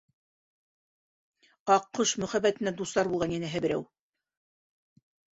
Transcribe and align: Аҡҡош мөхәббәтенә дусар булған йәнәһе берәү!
Аҡҡош 1.73 2.13
мөхәббәтенә 2.23 2.73
дусар 2.79 3.11
булған 3.11 3.35
йәнәһе 3.35 3.61
берәү! 3.67 3.85